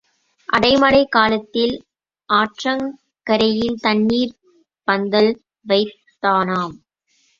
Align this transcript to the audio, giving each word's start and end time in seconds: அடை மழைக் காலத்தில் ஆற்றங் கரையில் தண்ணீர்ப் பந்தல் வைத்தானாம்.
அடை 0.49 0.77
மழைக் 0.77 1.11
காலத்தில் 1.11 1.75
ஆற்றங் 2.29 2.83
கரையில் 3.27 3.77
தண்ணீர்ப் 3.79 4.37
பந்தல் 4.87 5.31
வைத்தானாம். 5.65 6.75